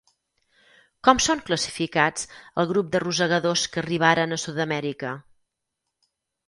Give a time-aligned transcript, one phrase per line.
[1.07, 2.25] Com són classificats
[2.63, 5.15] el grup de rosegadors que arribaren a Sud-amèrica?